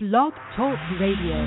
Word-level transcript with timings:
Blog 0.00 0.32
Talk 0.56 0.78
Radio. 1.00 1.42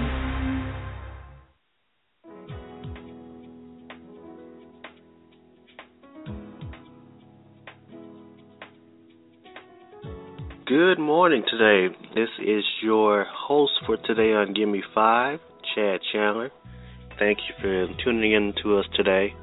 Good 10.66 11.00
morning 11.00 11.44
today. 11.50 11.96
This 12.14 12.28
is 12.46 12.66
your 12.84 13.26
host 13.34 13.72
for 13.86 13.96
today 13.96 14.34
on 14.34 14.54
Give 14.54 14.68
Me 14.68 14.84
Five, 14.94 15.40
Chad 15.74 16.02
Chandler. 16.12 16.52
Thank 17.18 17.38
you 17.48 17.56
for 17.62 18.04
tuning 18.04 18.34
in 18.34 18.54
to 18.64 18.80
us 18.80 18.86
today. 18.98 19.34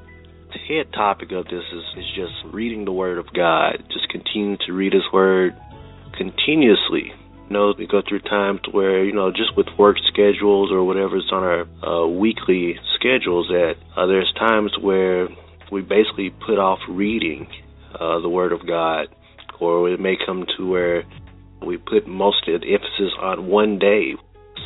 The 0.53 0.59
head 0.67 0.93
topic 0.93 1.31
of 1.31 1.45
this 1.45 1.63
is, 1.73 1.83
is 1.97 2.05
just 2.15 2.53
reading 2.53 2.85
the 2.85 2.91
Word 2.91 3.17
of 3.17 3.25
God. 3.33 3.83
Just 3.91 4.07
continue 4.09 4.57
to 4.67 4.71
read 4.71 4.93
His 4.93 5.01
Word 5.11 5.55
continuously 6.15 7.11
know 7.49 7.73
we 7.77 7.87
go 7.87 8.01
through 8.07 8.21
times 8.21 8.61
where 8.71 9.03
you 9.03 9.13
know 9.13 9.31
just 9.31 9.55
with 9.57 9.67
work 9.77 9.97
schedules 10.07 10.71
or 10.71 10.83
whatever's 10.83 11.29
on 11.31 11.43
our 11.43 11.67
uh, 11.83 12.07
weekly 12.07 12.79
schedules 12.95 13.47
that 13.49 13.75
uh, 13.95 14.05
there's 14.05 14.31
times 14.37 14.71
where 14.81 15.27
we 15.71 15.81
basically 15.81 16.29
put 16.29 16.57
off 16.57 16.79
reading 16.89 17.47
uh, 17.99 18.19
the 18.19 18.29
Word 18.29 18.51
of 18.51 18.65
God, 18.67 19.07
or 19.59 19.89
it 19.89 19.99
may 19.99 20.15
come 20.25 20.45
to 20.57 20.69
where 20.69 21.03
we 21.65 21.77
put 21.77 22.07
most 22.07 22.47
of 22.47 22.61
the 22.61 22.73
emphasis 22.73 23.13
on 23.21 23.47
one 23.47 23.79
day, 23.79 24.13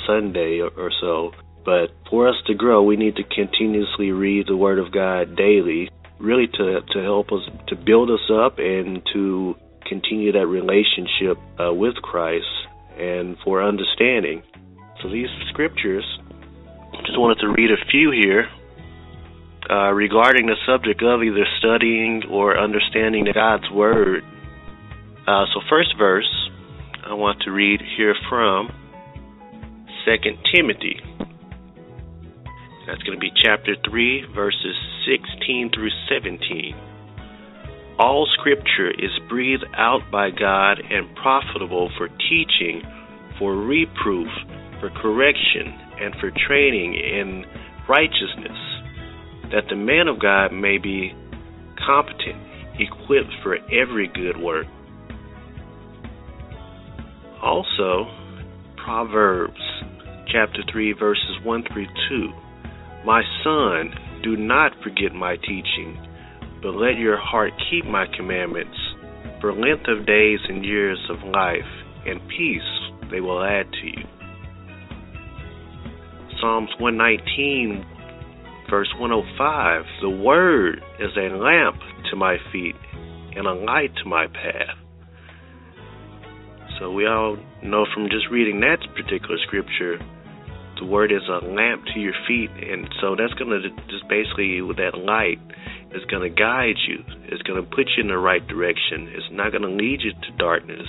Sunday 0.07 0.59
or, 0.59 0.69
or 0.77 0.91
so. 1.01 1.31
But 1.65 1.91
for 2.09 2.27
us 2.27 2.35
to 2.47 2.53
grow, 2.53 2.83
we 2.83 2.97
need 2.97 3.15
to 3.15 3.23
continuously 3.23 4.11
read 4.11 4.47
the 4.47 4.57
Word 4.57 4.79
of 4.79 4.91
God 4.91 5.35
daily, 5.35 5.89
really 6.19 6.47
to 6.47 6.81
to 6.81 7.01
help 7.01 7.31
us 7.31 7.41
to 7.67 7.75
build 7.75 8.09
us 8.09 8.29
up 8.31 8.59
and 8.59 9.01
to 9.13 9.55
continue 9.85 10.31
that 10.31 10.47
relationship 10.47 11.37
uh, 11.59 11.73
with 11.73 11.95
Christ 11.95 12.45
and 12.97 13.37
for 13.43 13.63
understanding. 13.63 14.43
So 15.01 15.09
these 15.09 15.27
scriptures, 15.49 16.05
just 17.05 17.19
wanted 17.19 17.41
to 17.41 17.47
read 17.49 17.71
a 17.71 17.85
few 17.91 18.11
here 18.11 18.47
uh, 19.69 19.91
regarding 19.91 20.45
the 20.45 20.55
subject 20.65 21.01
of 21.01 21.23
either 21.23 21.45
studying 21.59 22.23
or 22.29 22.57
understanding 22.57 23.25
God's 23.33 23.69
Word. 23.71 24.23
Uh, 25.27 25.45
so 25.53 25.61
first 25.69 25.95
verse, 25.97 26.49
I 27.05 27.13
want 27.13 27.41
to 27.43 27.51
read 27.51 27.81
here 27.97 28.15
from 28.29 28.69
Second 30.05 30.37
Timothy. 30.53 30.99
That's 32.85 33.01
going 33.03 33.17
to 33.17 33.19
be 33.19 33.31
chapter 33.41 33.75
3, 33.89 34.25
verses 34.35 34.75
16 35.07 35.71
through 35.73 35.89
17. 36.09 36.92
All 37.99 38.27
scripture 38.39 38.89
is 38.89 39.11
breathed 39.29 39.65
out 39.77 40.01
by 40.11 40.31
God 40.31 40.79
and 40.79 41.15
profitable 41.15 41.91
for 41.95 42.07
teaching, 42.07 42.81
for 43.37 43.55
reproof, 43.55 44.29
for 44.79 44.89
correction, 44.89 45.67
and 46.01 46.15
for 46.19 46.31
training 46.47 46.95
in 46.95 47.45
righteousness, 47.87 48.57
that 49.51 49.65
the 49.69 49.75
man 49.75 50.07
of 50.07 50.19
God 50.19 50.51
may 50.51 50.79
be 50.79 51.13
competent, 51.85 52.41
equipped 52.79 53.33
for 53.43 53.57
every 53.71 54.07
good 54.07 54.41
work. 54.41 54.65
Also, 57.43 58.07
Proverbs 58.83 59.61
chapter 60.31 60.63
3, 60.71 60.93
verses 60.93 61.37
1 61.43 61.63
through 61.71 61.87
2. 62.09 62.31
My 63.05 63.21
son, 63.43 63.93
do 64.23 64.35
not 64.35 64.71
forget 64.81 65.13
my 65.13 65.35
teaching 65.35 65.99
but 66.63 66.75
let 66.75 66.97
your 66.97 67.17
heart 67.17 67.51
keep 67.69 67.85
my 67.85 68.05
commandments. 68.15 68.77
For 69.41 69.53
length 69.53 69.89
of 69.89 70.07
days 70.07 70.39
and 70.47 70.63
years 70.63 70.99
of 71.09 71.17
life 71.29 71.59
and 72.05 72.21
peace 72.29 72.61
they 73.11 73.19
will 73.19 73.43
add 73.43 73.69
to 73.71 73.87
you. 73.87 74.07
Psalms 76.39 76.69
119, 76.79 77.85
verse 78.69 78.91
105 78.97 79.83
The 80.01 80.09
word 80.09 80.81
is 80.99 81.11
a 81.17 81.35
lamp 81.35 81.75
to 82.09 82.15
my 82.15 82.37
feet 82.51 82.75
and 83.35 83.45
a 83.45 83.53
light 83.53 83.91
to 84.01 84.09
my 84.09 84.27
path. 84.27 84.77
So 86.79 86.91
we 86.91 87.05
all 87.05 87.37
know 87.61 87.85
from 87.93 88.09
just 88.09 88.29
reading 88.31 88.61
that 88.61 88.79
particular 88.95 89.37
scripture, 89.45 89.99
the 90.83 90.89
word 90.91 91.13
is 91.13 91.23
a 91.29 91.45
lamp 91.45 91.85
to 91.93 91.99
your 91.99 92.13
feet, 92.27 92.49
and 92.51 92.89
so 92.99 93.15
that's 93.15 93.33
going 93.35 93.49
to 93.49 93.69
just 93.87 94.03
basically 94.09 94.59
that 94.75 94.99
light 94.99 95.39
is 95.95 96.03
going 96.11 96.23
to 96.23 96.29
guide 96.29 96.75
you. 96.85 96.99
It's 97.31 97.41
going 97.43 97.63
to 97.63 97.69
put 97.69 97.87
you 97.95 98.03
in 98.03 98.09
the 98.09 98.17
right 98.17 98.45
direction. 98.45 99.07
It's 99.15 99.31
not 99.31 99.51
going 99.51 99.61
to 99.63 99.69
lead 99.69 100.01
you 100.03 100.11
to 100.11 100.37
darkness. 100.37 100.87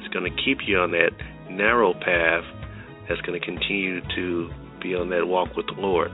It's 0.00 0.12
going 0.12 0.26
to 0.26 0.42
keep 0.42 0.58
you 0.66 0.78
on 0.78 0.90
that 0.90 1.10
narrow 1.48 1.94
path 1.94 2.42
that's 3.08 3.20
going 3.20 3.38
to 3.38 3.46
continue 3.46 4.00
to 4.16 4.50
be 4.82 4.96
on 4.96 5.10
that 5.10 5.26
walk 5.26 5.54
with 5.56 5.66
the 5.66 5.80
Lord. 5.80 6.10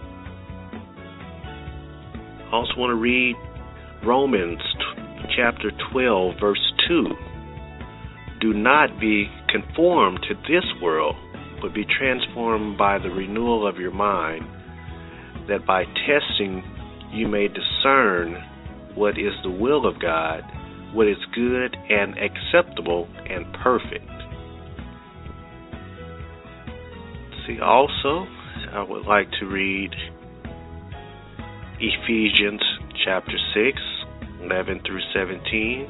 I 2.44 2.50
also 2.53 2.76
want 2.76 2.91
to 2.91 3.00
read 3.00 3.34
Romans 4.05 4.60
chapter 5.34 5.71
12, 5.91 6.34
verse 6.38 6.72
2. 6.87 7.06
Do 8.43 8.53
not 8.53 9.00
be 9.00 9.31
conformed 9.49 10.21
to 10.28 10.34
this 10.53 10.65
world, 10.82 11.16
but 11.61 11.75
be 11.75 11.84
transformed 11.99 12.78
by 12.78 12.99
the 12.99 13.11
renewal 13.11 13.67
of 13.67 13.77
your 13.77 13.93
mind, 13.93 14.44
that 15.49 15.67
by 15.67 15.84
testing 16.06 16.62
you 17.12 17.28
may 17.28 17.49
discern 17.49 18.43
what 18.94 19.19
is 19.19 19.33
the 19.43 19.50
will 19.50 19.87
of 19.87 20.00
God, 20.00 20.43
what 20.93 21.06
is 21.06 21.17
good 21.34 21.77
and 21.91 22.15
acceptable 22.19 23.09
and 23.28 23.44
perfect. 23.62 24.09
See, 27.47 27.61
also, 27.61 28.27
I 28.73 28.83
would 28.83 29.06
like 29.06 29.31
to 29.38 29.47
read 29.47 29.94
Ephesians 31.78 32.62
chapter 33.05 33.37
6, 33.55 33.78
11 34.43 34.81
through 34.87 35.00
17. 35.15 35.88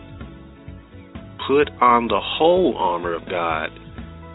Put 1.47 1.71
on 1.81 2.09
the 2.09 2.21
whole 2.21 2.77
armor 2.77 3.15
of 3.15 3.29
God, 3.29 3.71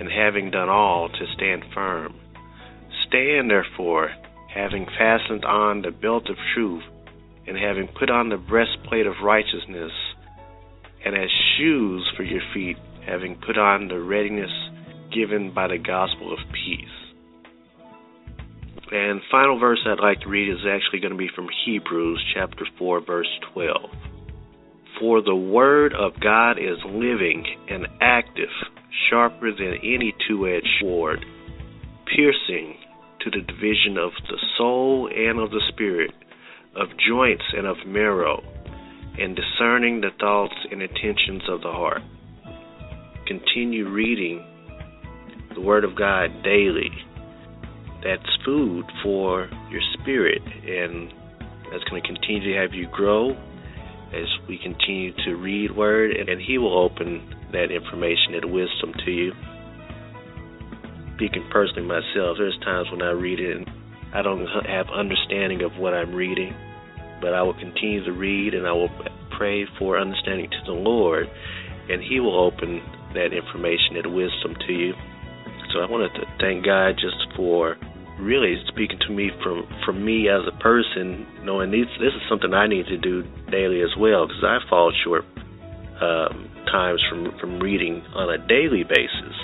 and 0.00 0.10
having 0.10 0.50
done 0.50 0.68
all, 0.68 1.08
to 1.08 1.26
stand 1.36 1.62
firm. 1.74 2.14
Stand 3.06 3.50
therefore, 3.50 4.10
having 4.52 4.86
fastened 4.86 5.44
on 5.44 5.82
the 5.82 5.90
belt 5.90 6.28
of 6.30 6.36
truth, 6.54 6.82
and 7.46 7.56
having 7.56 7.86
put 7.98 8.10
on 8.10 8.30
the 8.30 8.36
breastplate 8.36 9.06
of 9.06 9.14
righteousness, 9.22 9.92
and 11.04 11.14
as 11.14 11.30
shoes 11.56 12.10
for 12.16 12.22
your 12.22 12.42
feet, 12.54 12.76
having 13.06 13.36
put 13.46 13.58
on 13.58 13.88
the 13.88 14.00
readiness 14.00 14.50
given 15.14 15.52
by 15.52 15.68
the 15.68 15.78
gospel 15.78 16.32
of 16.32 16.38
peace. 16.52 16.88
And 18.92 19.20
final 19.30 19.58
verse 19.58 19.80
I'd 19.86 20.00
like 20.00 20.20
to 20.22 20.28
read 20.28 20.50
is 20.50 20.66
actually 20.66 21.00
going 21.00 21.12
to 21.12 21.18
be 21.18 21.30
from 21.34 21.48
Hebrews 21.64 22.24
chapter 22.34 22.66
4 22.78 23.00
verse 23.04 23.28
12. 23.54 23.76
For 24.98 25.22
the 25.22 25.34
word 25.34 25.94
of 25.94 26.20
God 26.20 26.58
is 26.58 26.78
living 26.84 27.44
and 27.70 27.86
active, 28.00 28.50
sharper 29.20 29.52
than 29.52 29.74
any 29.82 30.14
two-edged 30.26 30.66
sword, 30.80 31.24
piercing 32.14 32.76
to 33.20 33.30
the 33.30 33.40
division 33.40 33.98
of 33.98 34.12
the 34.28 34.38
soul 34.56 35.10
and 35.14 35.38
of 35.38 35.50
the 35.50 35.60
spirit, 35.68 36.12
of 36.76 36.88
joints 37.06 37.44
and 37.54 37.66
of 37.66 37.76
marrow, 37.86 38.42
and 39.18 39.36
discerning 39.36 40.00
the 40.00 40.10
thoughts 40.18 40.54
and 40.70 40.80
intentions 40.80 41.42
of 41.50 41.60
the 41.60 41.70
heart. 41.70 42.00
Continue 43.26 43.90
reading 43.90 44.44
the 45.54 45.60
Word 45.60 45.84
of 45.84 45.96
God 45.96 46.42
daily. 46.42 46.90
That's 48.02 48.38
food 48.44 48.86
for 49.02 49.50
your 49.70 49.82
spirit, 50.00 50.42
and 50.42 51.12
that's 51.70 51.84
going 51.90 52.02
to 52.02 52.08
continue 52.08 52.54
to 52.54 52.60
have 52.60 52.72
you 52.72 52.88
grow 52.90 53.32
as 54.14 54.26
we 54.48 54.58
continue 54.62 55.12
to 55.26 55.34
read 55.34 55.76
Word, 55.76 56.12
and 56.16 56.40
He 56.40 56.56
will 56.56 56.78
open 56.78 57.34
that 57.52 57.70
information 57.70 58.34
and 58.34 58.52
wisdom 58.52 58.92
to 59.04 59.10
you 59.10 59.32
speaking 61.20 61.44
personally 61.52 61.84
myself, 61.84 62.40
there's 62.40 62.58
times 62.64 62.88
when 62.90 63.02
I 63.02 63.10
read 63.10 63.40
it 63.40 63.54
and 63.54 63.68
I 64.14 64.22
don't 64.22 64.40
have 64.64 64.86
understanding 64.88 65.60
of 65.62 65.76
what 65.76 65.92
I'm 65.92 66.14
reading, 66.14 66.56
but 67.20 67.34
I 67.34 67.42
will 67.42 67.52
continue 67.52 68.02
to 68.04 68.12
read 68.12 68.54
and 68.54 68.66
I 68.66 68.72
will 68.72 68.88
pray 69.36 69.66
for 69.78 70.00
understanding 70.00 70.48
to 70.48 70.62
the 70.64 70.72
Lord, 70.72 71.28
and 71.90 72.02
He 72.02 72.20
will 72.20 72.40
open 72.40 72.80
that 73.12 73.36
information 73.36 74.00
and 74.00 74.14
wisdom 74.14 74.56
to 74.66 74.72
you. 74.72 74.94
So 75.74 75.80
I 75.80 75.90
wanted 75.90 76.14
to 76.14 76.24
thank 76.40 76.64
God 76.64 76.94
just 76.96 77.36
for 77.36 77.76
really 78.18 78.56
speaking 78.68 78.98
to 79.06 79.12
me 79.12 79.28
from 79.42 79.68
from 79.84 80.02
me 80.02 80.28
as 80.30 80.40
a 80.48 80.56
person, 80.62 81.26
knowing 81.44 81.70
these, 81.70 81.86
this 82.00 82.16
is 82.16 82.22
something 82.30 82.54
I 82.54 82.66
need 82.66 82.86
to 82.86 82.96
do 82.96 83.24
daily 83.50 83.82
as 83.82 83.92
well 83.98 84.26
because 84.26 84.42
I 84.42 84.58
fall 84.70 84.90
short 85.04 85.24
um, 86.00 86.50
times 86.66 87.02
from 87.08 87.32
from 87.38 87.60
reading 87.60 88.02
on 88.14 88.30
a 88.30 88.38
daily 88.46 88.84
basis. 88.84 89.36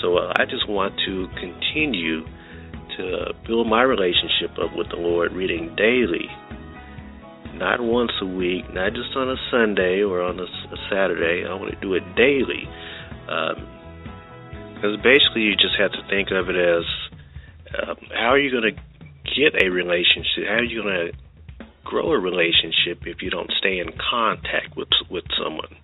So 0.00 0.16
uh, 0.16 0.32
I 0.36 0.44
just 0.44 0.68
want 0.68 0.94
to 1.06 1.28
continue 1.38 2.24
to 2.96 3.32
build 3.46 3.66
my 3.68 3.82
relationship 3.82 4.50
up 4.62 4.76
with 4.76 4.88
the 4.90 4.96
Lord, 4.96 5.32
reading 5.32 5.74
daily, 5.76 6.28
not 7.54 7.80
once 7.80 8.12
a 8.20 8.26
week, 8.26 8.64
not 8.74 8.92
just 8.92 9.16
on 9.16 9.30
a 9.30 9.36
Sunday 9.50 10.02
or 10.02 10.22
on 10.22 10.38
a, 10.38 10.44
a 10.44 10.78
Saturday. 10.90 11.46
I 11.48 11.54
want 11.54 11.72
to 11.72 11.80
do 11.80 11.94
it 11.94 12.02
daily. 12.16 12.68
Because 13.26 14.94
um, 14.96 15.02
basically, 15.02 15.42
you 15.42 15.54
just 15.54 15.78
have 15.78 15.92
to 15.92 16.02
think 16.10 16.30
of 16.30 16.50
it 16.50 16.56
as 16.56 16.84
um, 17.80 17.96
how 18.10 18.34
are 18.34 18.38
you 18.38 18.50
going 18.50 18.74
to 18.74 18.80
get 19.34 19.62
a 19.62 19.70
relationship? 19.70 20.44
How 20.48 20.60
are 20.60 20.64
you 20.64 20.82
going 20.82 20.94
to 20.94 21.12
grow 21.92 22.10
a 22.12 22.18
relationship 22.18 23.04
if 23.04 23.20
you 23.20 23.28
don't 23.28 23.52
stay 23.58 23.78
in 23.78 23.92
contact 24.10 24.74
with 24.76 24.88
with 25.10 25.24
someone? 25.36 25.76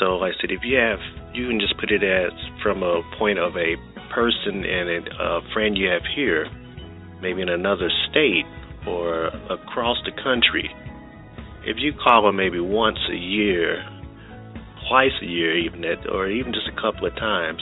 So, 0.00 0.24
I 0.24 0.30
said, 0.40 0.50
if 0.50 0.64
you 0.64 0.78
have, 0.78 0.98
you 1.34 1.48
can 1.48 1.60
just 1.60 1.76
put 1.76 1.90
it 1.90 2.02
as 2.02 2.32
from 2.62 2.82
a 2.82 3.02
point 3.18 3.38
of 3.38 3.52
a 3.56 3.76
person 4.14 4.64
and 4.64 5.08
a 5.12 5.40
friend 5.52 5.76
you 5.76 5.88
have 5.90 6.02
here, 6.16 6.48
maybe 7.20 7.42
in 7.42 7.50
another 7.50 7.90
state 8.08 8.46
or 8.86 9.26
across 9.52 9.98
the 10.06 10.12
country. 10.22 10.70
If 11.66 11.76
you 11.76 11.92
call 11.92 12.24
them 12.24 12.36
maybe 12.36 12.60
once 12.60 12.98
a 13.12 13.16
year, 13.16 13.84
twice 14.88 15.12
a 15.20 15.26
year, 15.26 15.58
even 15.58 15.82
that, 15.82 16.08
or 16.08 16.30
even 16.30 16.54
just 16.54 16.68
a 16.72 16.80
couple 16.80 17.06
of 17.06 17.14
times, 17.16 17.60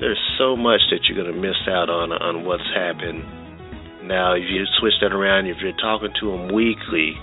there's 0.00 0.20
so 0.38 0.56
much 0.56 0.80
that 0.90 1.04
you're 1.04 1.20
going 1.20 1.34
to 1.34 1.38
miss 1.38 1.60
out 1.68 1.90
on 1.90 2.10
on 2.12 2.46
what's 2.46 2.64
happened. 2.74 3.43
Now, 4.04 4.34
if 4.34 4.44
you 4.44 4.64
switch 4.78 4.92
that 5.00 5.12
around, 5.12 5.46
if 5.46 5.56
you're 5.64 5.72
talking 5.80 6.12
to 6.20 6.30
them 6.30 6.52
weekly, 6.52 7.16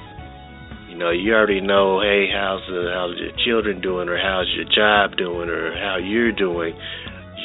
you 0.90 0.98
know 0.98 1.12
you 1.12 1.34
already 1.34 1.62
know, 1.62 2.02
hey, 2.02 2.26
how's 2.34 2.66
the 2.66 2.90
how's 2.90 3.14
your 3.22 3.38
children 3.46 3.82
doing, 3.82 4.10
or 4.10 4.18
how's 4.18 4.50
your 4.58 4.66
job 4.66 5.16
doing, 5.16 5.50
or 5.50 5.78
how 5.78 5.98
you're 6.02 6.32
doing. 6.32 6.74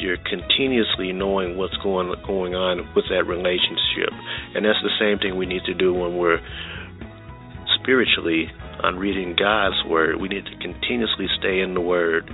You're 0.01 0.17
continuously 0.25 1.13
knowing 1.13 1.55
what's 1.55 1.77
going 1.77 2.09
going 2.25 2.55
on 2.55 2.89
with 2.95 3.05
that 3.13 3.29
relationship, 3.29 4.09
and 4.57 4.65
that's 4.65 4.81
the 4.81 4.97
same 4.97 5.19
thing 5.19 5.37
we 5.37 5.45
need 5.45 5.63
to 5.65 5.73
do 5.73 5.93
when 5.93 6.17
we're 6.17 6.41
spiritually 7.79 8.49
on 8.81 8.97
reading 8.97 9.35
God's 9.37 9.77
word. 9.85 10.19
We 10.19 10.29
need 10.29 10.45
to 10.45 10.57
continuously 10.57 11.27
stay 11.37 11.61
in 11.61 11.75
the 11.75 11.81
word 11.81 12.29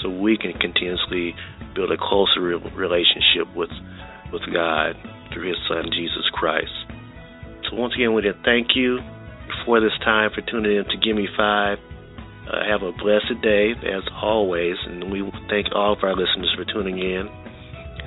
so 0.00 0.08
we 0.08 0.38
can 0.38 0.52
continuously 0.56 1.36
build 1.74 1.92
a 1.92 2.00
closer 2.00 2.40
relationship 2.40 3.44
with 3.54 3.70
with 4.32 4.42
God 4.52 4.96
through 5.36 5.48
His 5.48 5.60
Son 5.68 5.92
Jesus 5.92 6.24
Christ. 6.32 6.72
So 7.68 7.76
once 7.76 7.92
again, 7.92 8.16
we 8.16 8.24
want 8.24 8.32
to 8.32 8.42
thank 8.42 8.72
you 8.74 8.98
for 9.66 9.80
this 9.80 9.92
time 10.00 10.30
for 10.34 10.40
tuning 10.40 10.78
in 10.80 10.84
to 10.88 10.96
Give 10.96 11.14
Me 11.14 11.28
Five. 11.36 11.76
Uh, 12.48 12.64
have 12.64 12.82
a 12.82 12.92
blessed 12.92 13.42
day 13.42 13.72
as 13.84 14.02
always, 14.22 14.76
and 14.86 15.12
we 15.12 15.20
thank 15.50 15.66
all 15.74 15.92
of 15.92 16.02
our 16.02 16.14
listeners 16.16 16.54
for 16.56 16.64
tuning 16.64 16.96
in. 16.96 17.28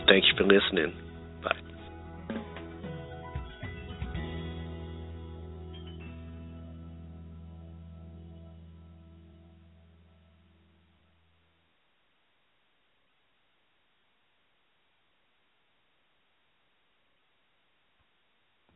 Thank 0.07 0.25
you 0.25 0.33
for 0.37 0.43
listening. 0.43 1.08